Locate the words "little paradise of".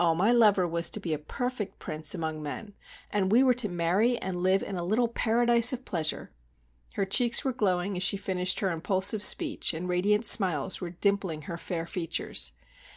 4.82-5.84